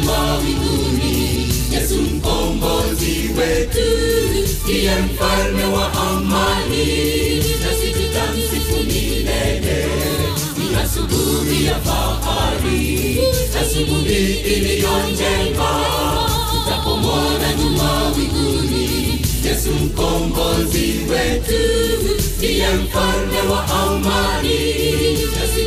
tutapomona 0.09 0.41
mbinguni, 0.41 1.47
yesu 1.73 1.95
mkombozi 2.01 3.29
wetu 3.37 3.87
ndiye 4.63 4.91
mfalme 4.95 5.63
wa 5.63 5.93
amani 5.93 6.85
nasi 7.37 7.93
ni 10.57 10.75
asubuhi 10.83 11.65
ya 11.65 11.75
fahari 11.75 13.19
asubuhi 13.61 14.33
iliyo 14.33 14.89
tutapomona 16.51 17.53
nyuma 17.59 18.09
mbinguni, 18.09 19.21
yesu 19.45 19.69
mkombozi 19.71 20.93
wetu 21.09 21.63
ndiye 22.37 22.67
mfalme 22.69 23.41
wa 23.51 23.65
amani 23.67 24.59
nasi 25.13 25.63